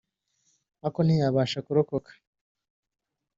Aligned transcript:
ariko 0.85 0.99
ntiyaasha 1.03 1.59
kurokoka 1.65 2.11